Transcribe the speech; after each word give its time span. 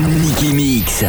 Mickey 0.00 0.52
Mix. 0.52 1.02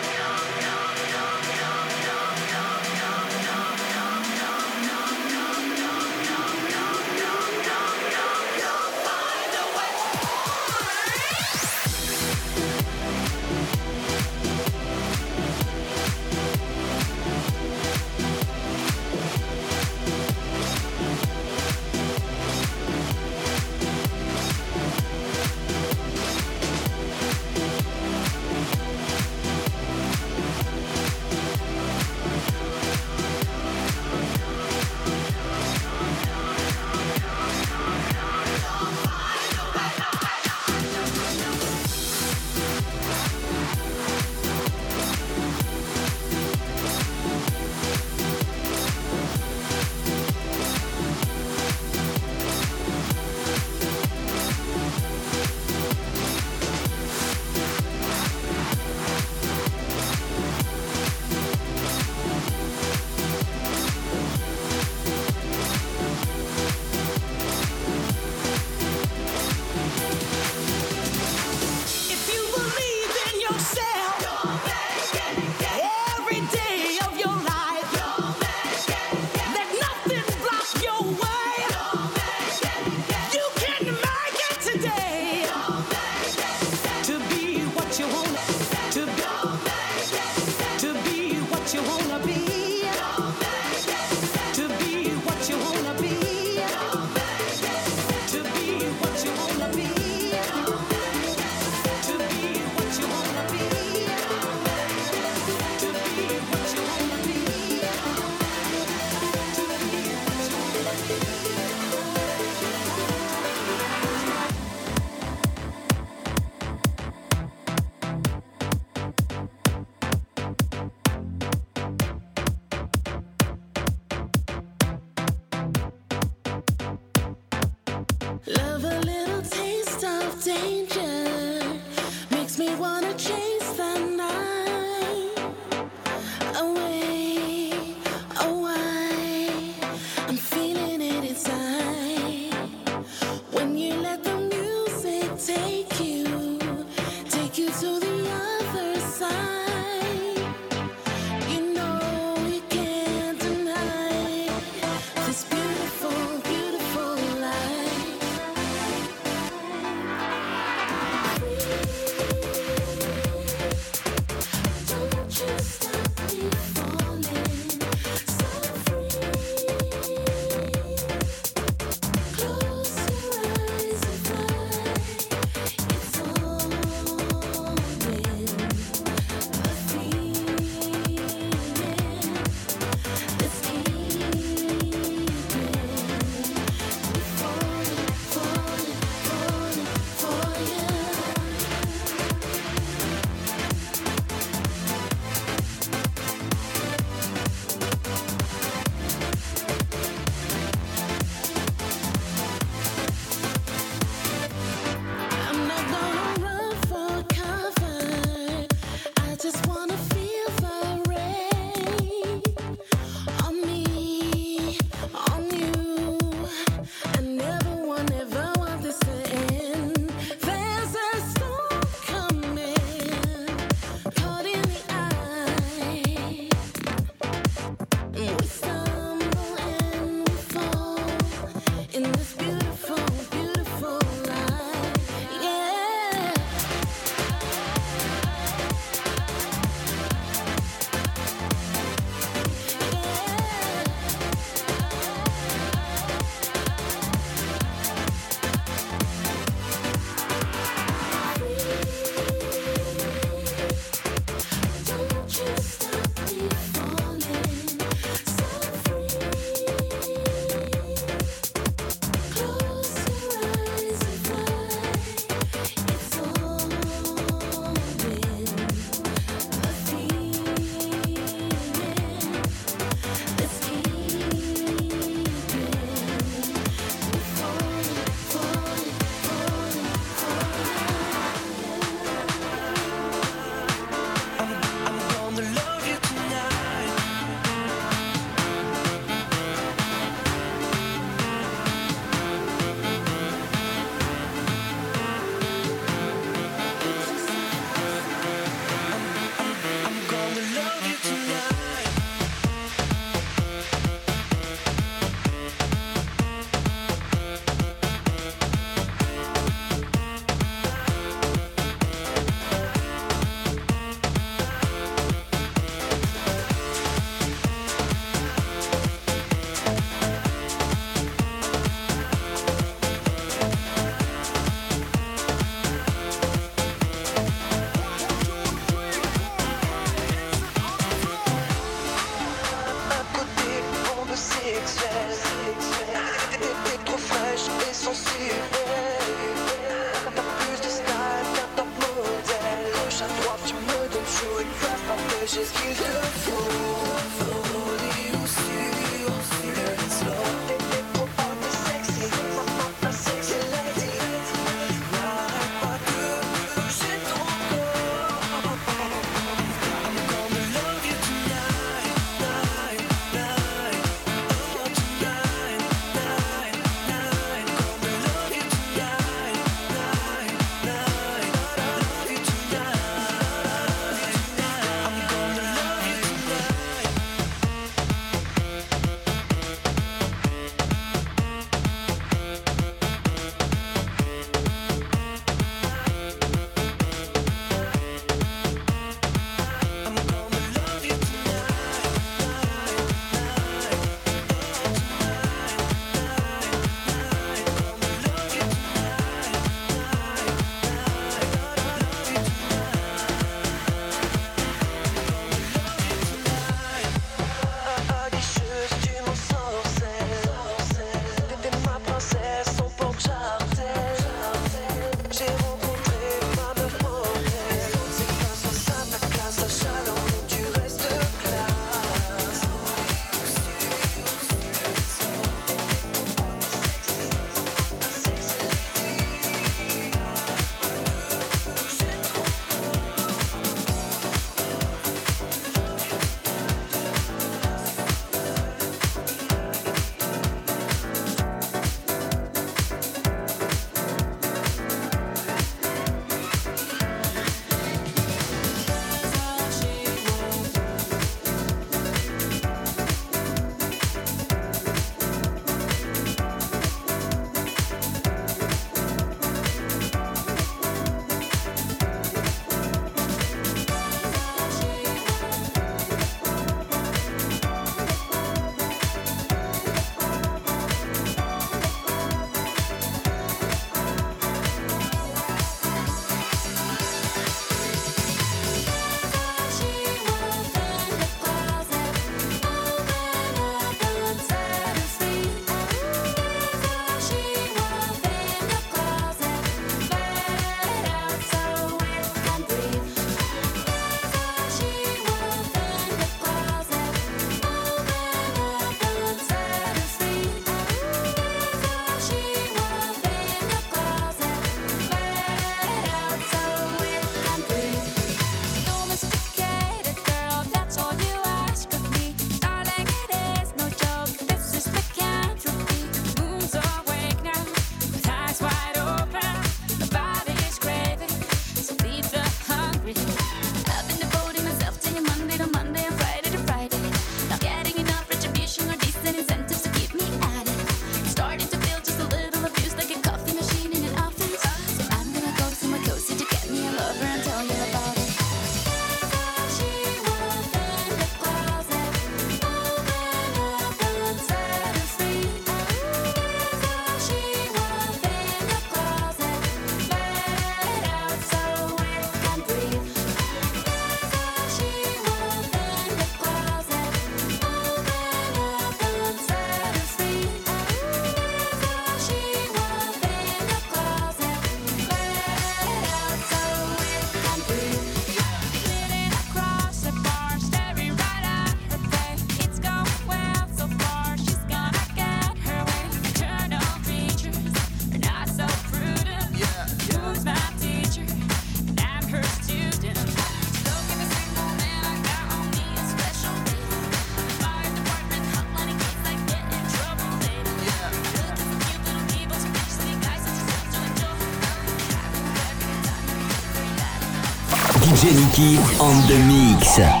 Nicky 598.03 598.57
on 598.79 599.07
the 599.07 599.19
mix. 599.27 600.00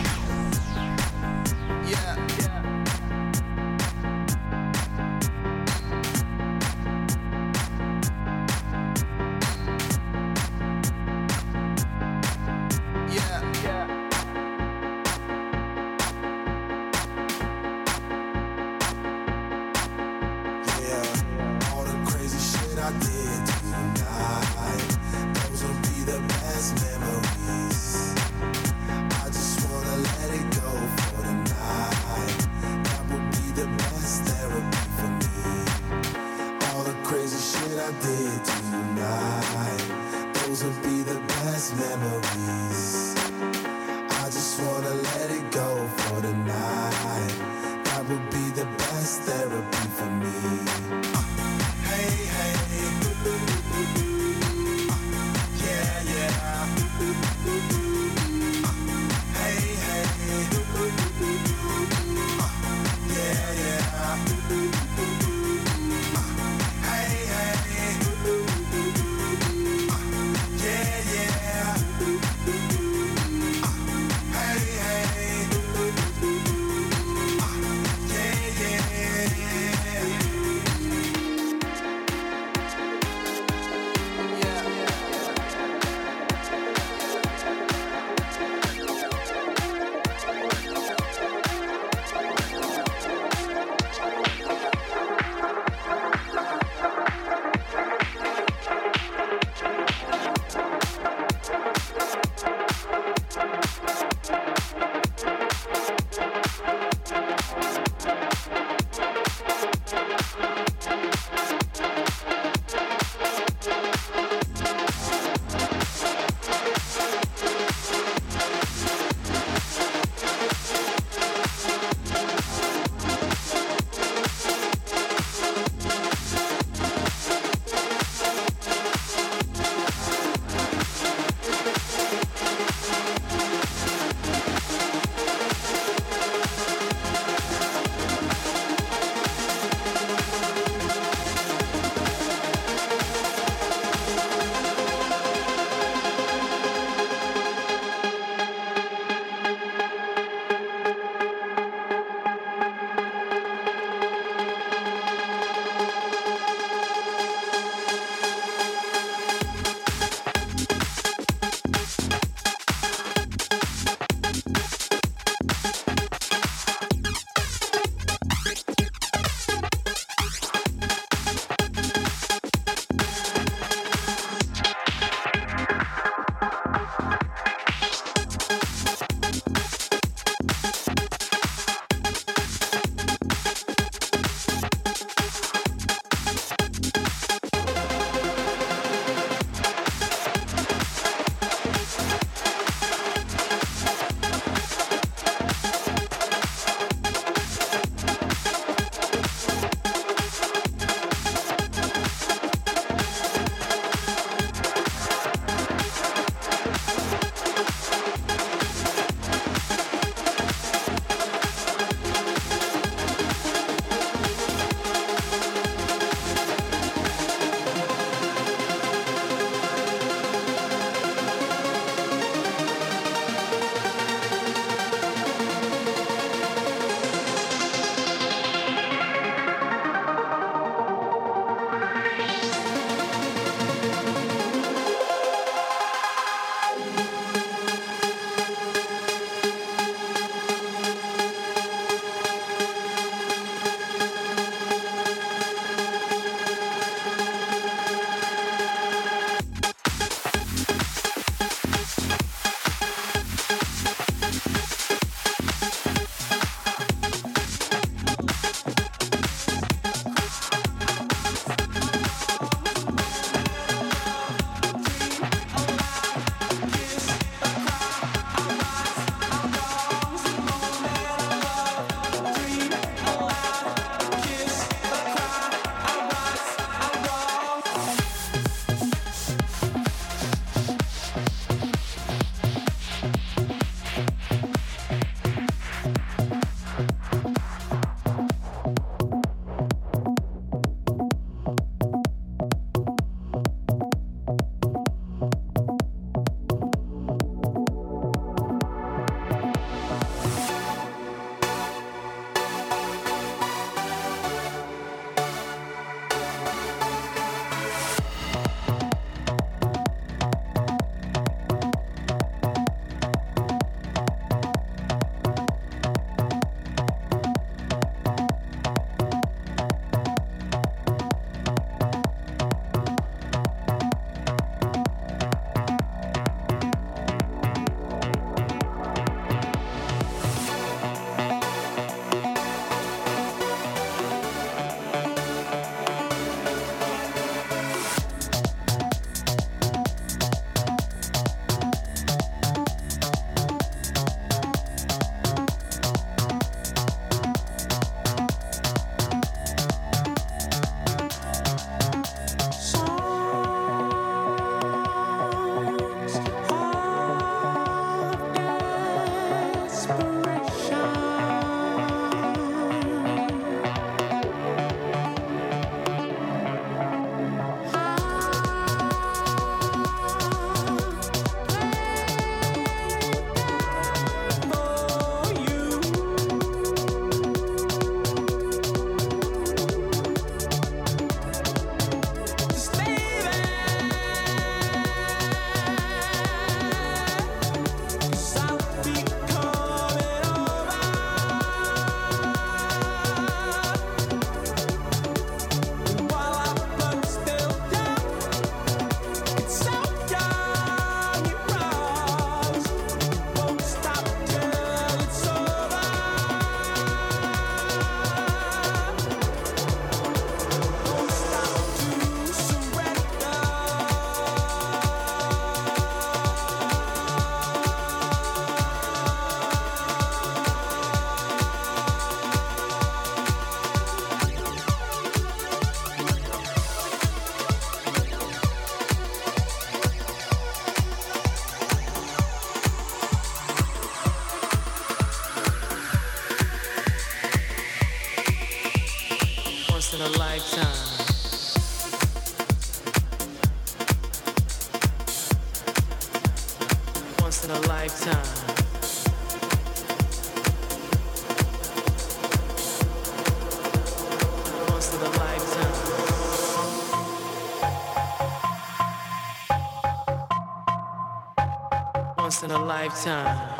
time. 463.03 463.50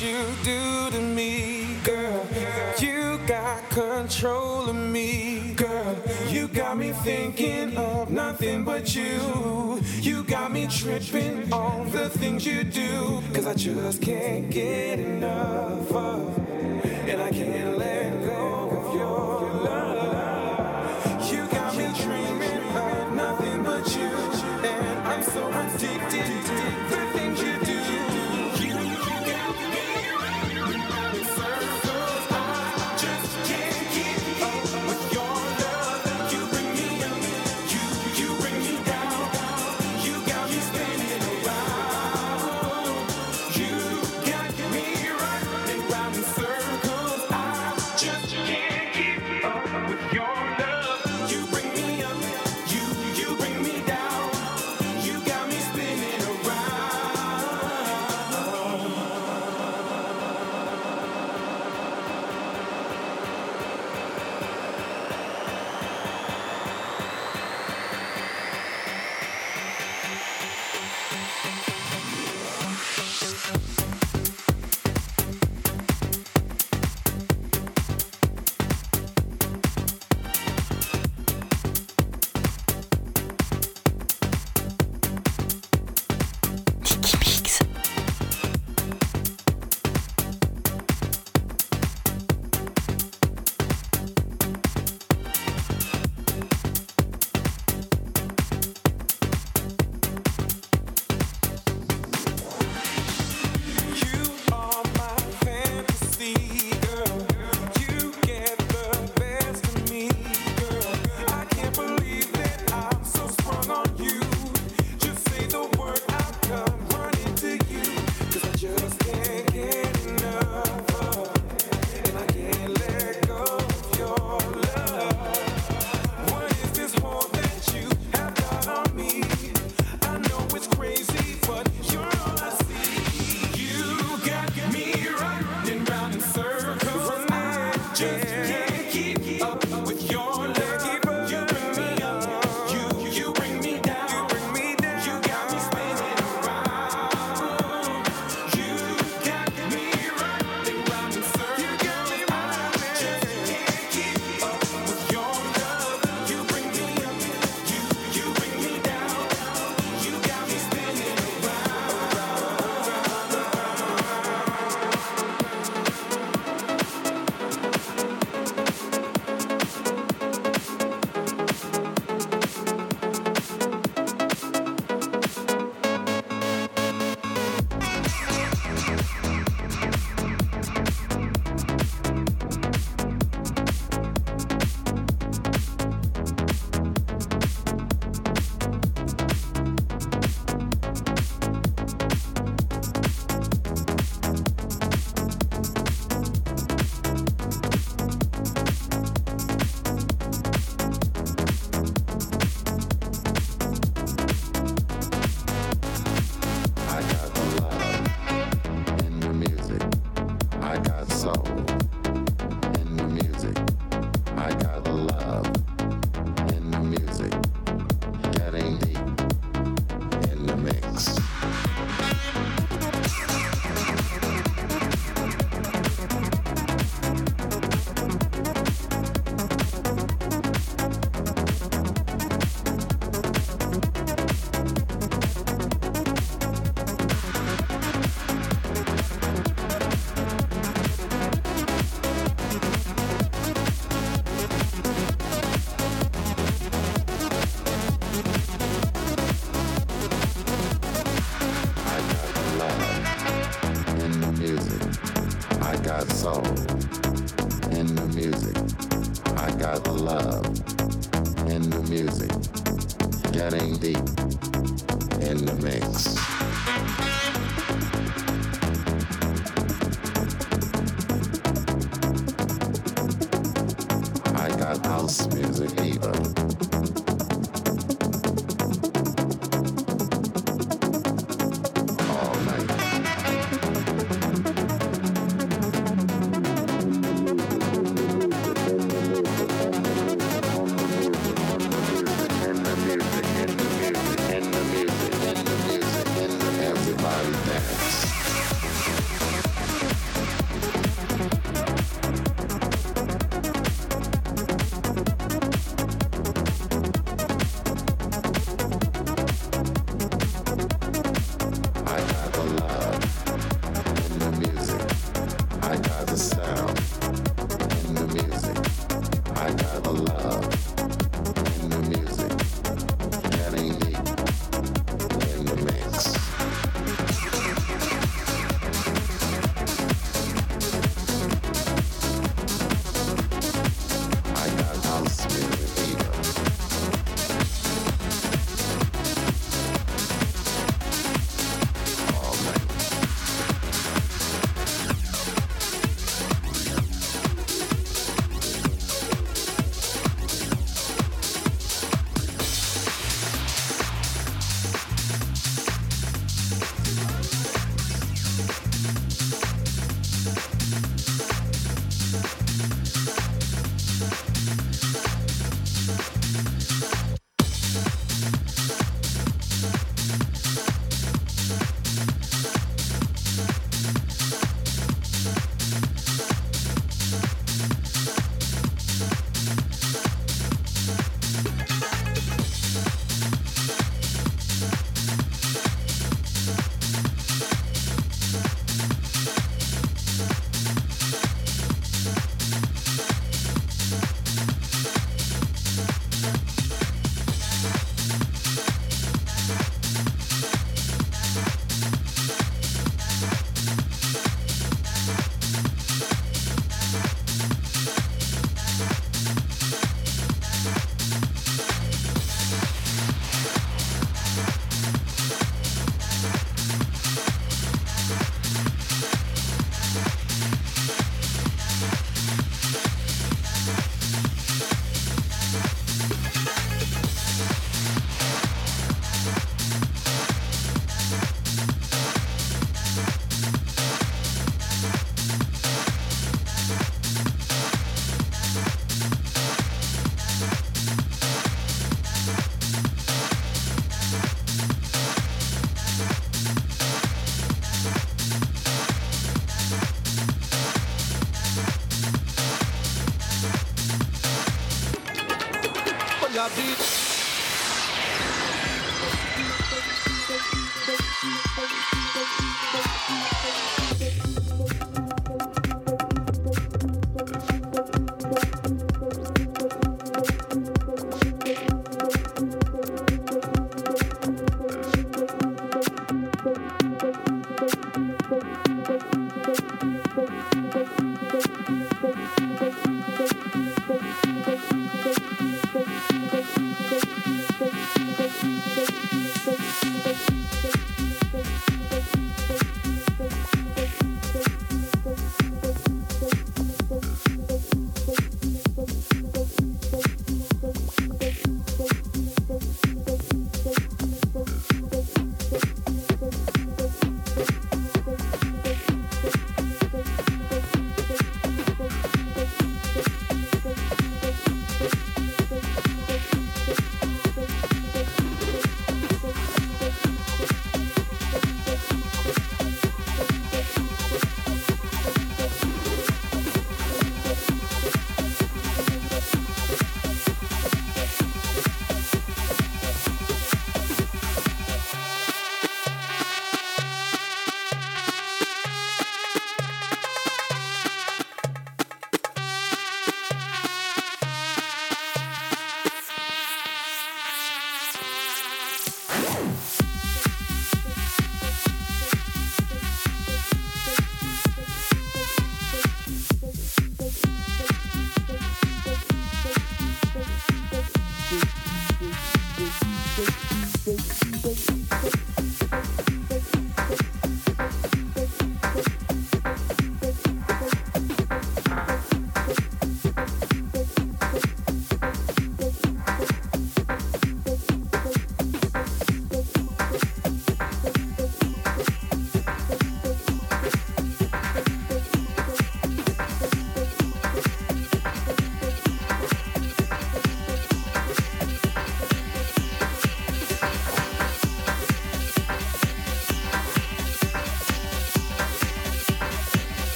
you 0.00 0.24
do 0.42 0.90
to 0.90 1.00
me, 1.00 1.76
girl. 1.84 2.26
You 2.78 3.18
got 3.26 3.68
control 3.68 4.70
of 4.70 4.76
me, 4.76 5.52
girl. 5.54 5.96
You 6.28 6.48
got 6.48 6.78
me 6.78 6.92
thinking 6.92 7.76
of 7.76 8.10
nothing 8.10 8.64
but 8.64 8.94
you. 8.94 9.82
You 10.00 10.22
got 10.24 10.50
me 10.50 10.66
tripping 10.68 11.52
on 11.52 11.90
the 11.90 12.08
things 12.08 12.46
you 12.46 12.64
do. 12.64 13.22
Cause 13.34 13.46
I 13.46 13.54
just 13.54 14.00
can't 14.00 14.50
get 14.50 14.98
enough 14.98 15.92
of, 15.92 16.38
and 17.08 17.20
I 17.20 17.30
can't 17.30 17.76
let 17.76 18.24
go 18.24 18.70
of 18.70 18.94
your 18.94 19.64
love. 19.64 21.32
You 21.32 21.46
got 21.48 21.76
me 21.76 21.86
dreaming 22.02 22.76
of 22.76 23.12
nothing 23.14 23.62
but 23.62 23.94
you, 23.94 24.08
and 24.66 24.98
I'm 25.08 25.22
so 25.22 25.48
addicted. 25.50 26.41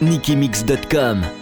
NickyMix.com 0.00 1.39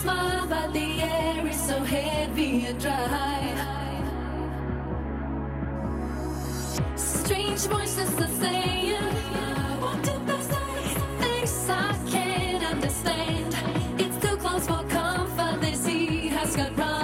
smile, 0.00 0.46
but 0.46 0.72
the 0.72 1.02
air 1.02 1.46
is 1.46 1.60
so 1.68 1.78
heavy 1.84 2.66
and 2.66 2.80
dry. 2.80 3.40
Strange 6.96 7.60
voices 7.66 8.10
are 8.18 8.34
saying, 8.42 9.02
What 9.82 10.02
did 10.02 10.26
they 10.26 10.40
say? 10.52 10.80
Things 11.22 11.70
I 11.70 11.92
can't 12.10 12.64
understand. 12.74 13.54
It's 13.98 14.18
too 14.24 14.36
close 14.36 14.66
for 14.66 14.82
comfort. 14.88 15.60
This 15.60 15.80
sea 15.84 16.28
has 16.28 16.56
got 16.56 16.76
right 16.78 16.99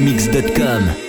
Mix.com 0.00 0.99